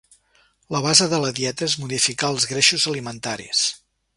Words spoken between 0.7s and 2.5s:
La base de la dieta és modificar els